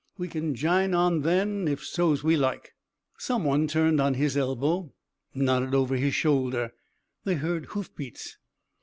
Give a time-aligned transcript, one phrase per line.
[0.17, 2.73] We kin jine on then, if so's we like."
[3.19, 4.93] Someone turned on his elbow,
[5.35, 6.73] nodded over shoulder.
[7.23, 8.39] They heard hoof beats.